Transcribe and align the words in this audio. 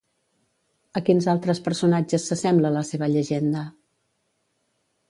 A 0.99 1.03
quins 1.09 1.27
altres 1.33 1.61
personatges 1.67 2.27
s'assembla 2.31 2.73
la 2.79 2.85
seva 2.91 3.13
llegenda? 3.13 3.65